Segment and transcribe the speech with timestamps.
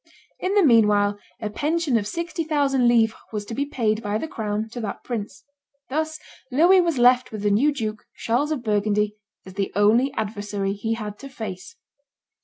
[0.39, 4.27] In the meanwhile a pension of sixty thousand livres was to be paid by the
[4.27, 5.43] crown to that prince.
[5.89, 6.17] Thus
[6.51, 10.95] Louis was left with the new duke, Charles of Burgundy, as the only adversary he
[10.95, 11.75] had to face.